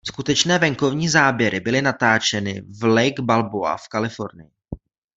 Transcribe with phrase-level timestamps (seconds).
[0.07, 4.51] Skutečné venkovní záběry byly natáčeny v Lake Balboa v Kalifornii.